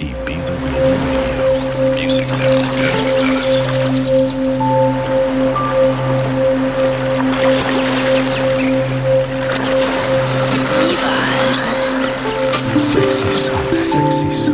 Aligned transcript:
Ibiza 0.00 0.52
Global 0.60 0.96
Radio. 1.06 1.94
Music 1.94 2.28
sounds 2.28 2.68
better 2.68 3.02
with 3.04 3.38
us. 3.38 4.64
Sexy 12.76 13.32
song. 13.32 13.76
Sexy 13.76 14.30
song. 14.32 14.53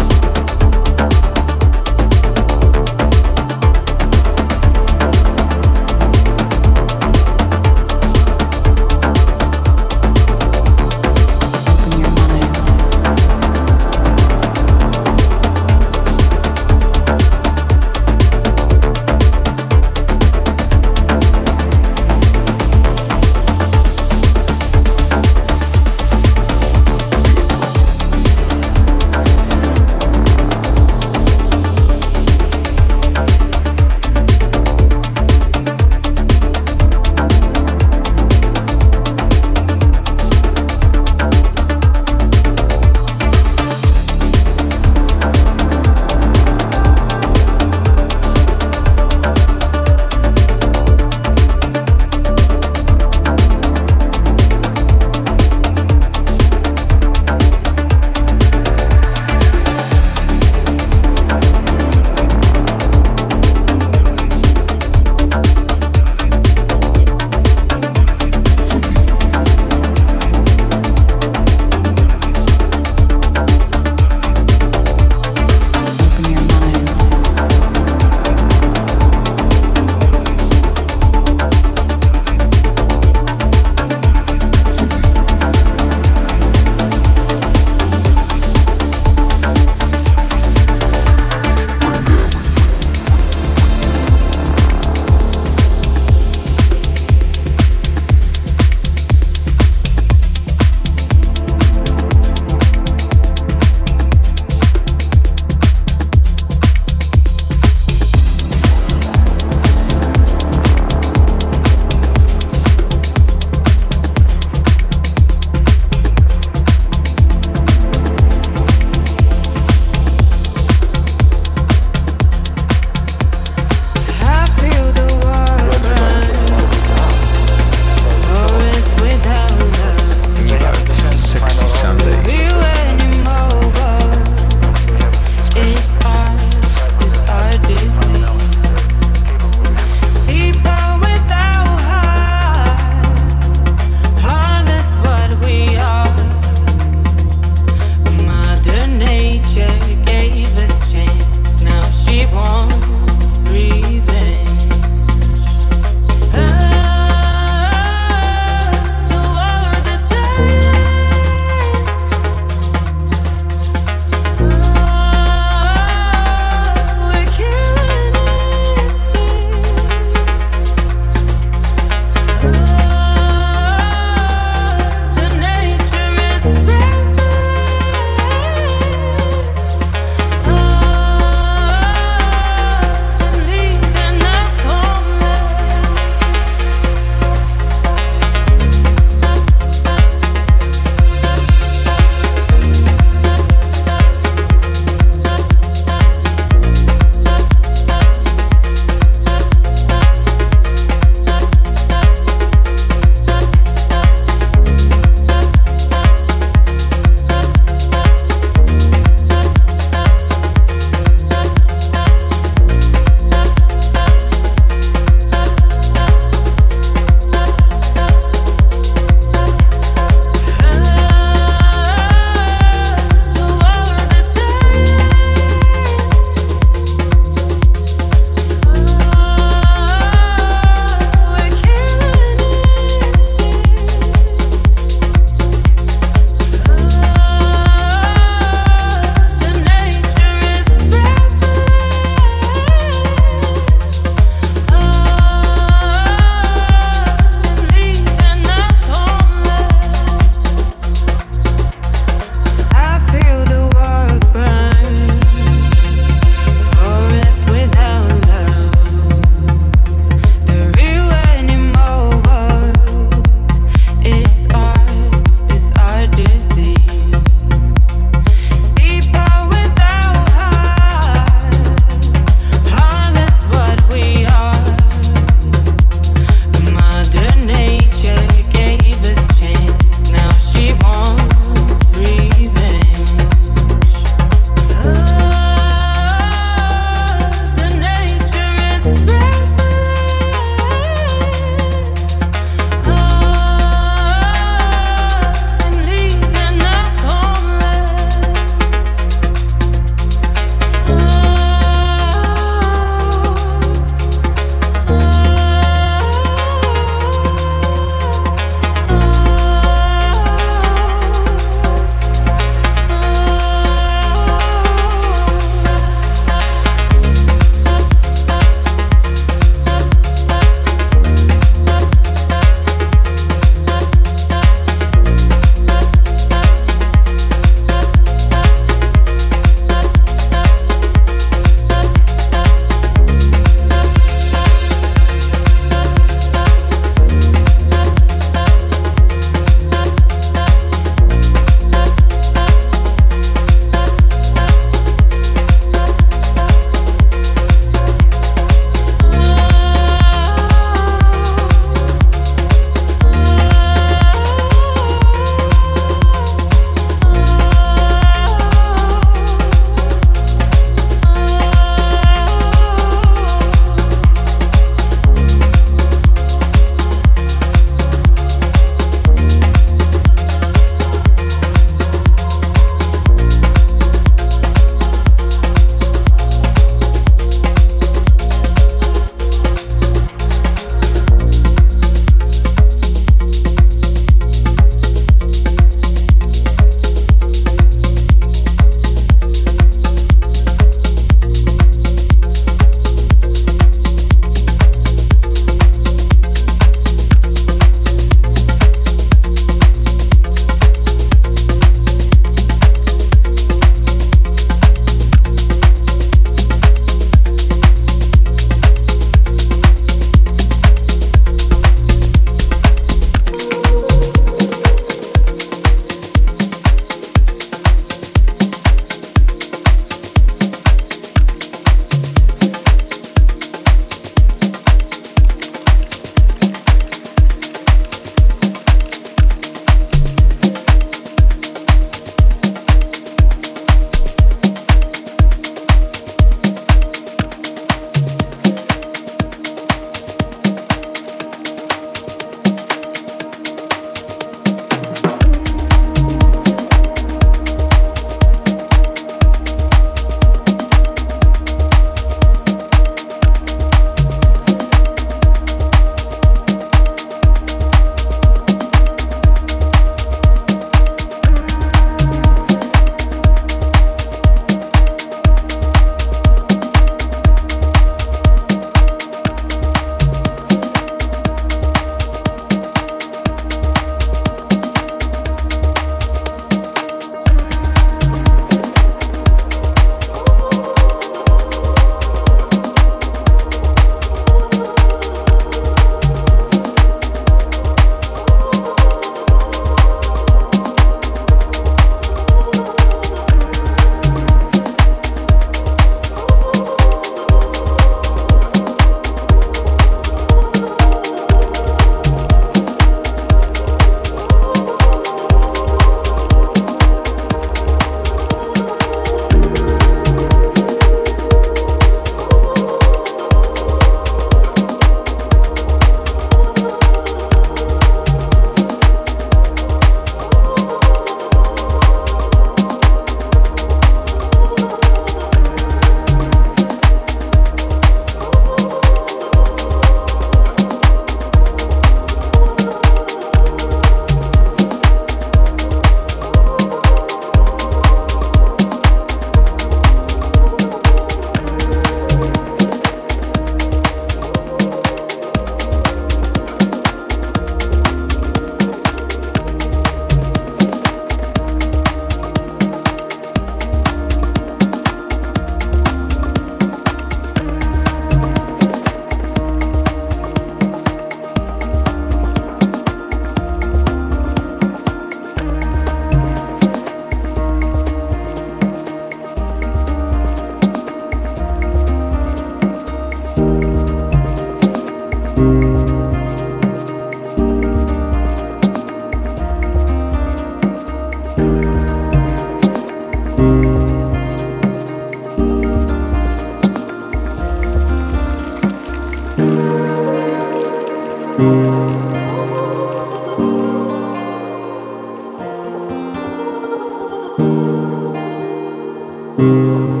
哦。 599.37 600.00